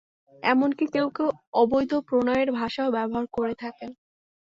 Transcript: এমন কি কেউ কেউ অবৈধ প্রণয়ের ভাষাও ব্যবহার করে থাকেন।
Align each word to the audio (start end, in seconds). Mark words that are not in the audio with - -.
এমন 0.43 0.69
কি 0.71 0.85
কেউ 0.93 1.07
কেউ 1.09 1.29
অবৈধ 1.53 1.91
প্রণয়ের 2.07 2.49
ভাষাও 2.59 2.89
ব্যবহার 2.91 3.25
করে 3.33 3.53
থাকেন। 3.55 3.89